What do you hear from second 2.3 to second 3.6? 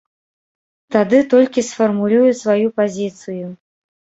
сваю пазіцыю.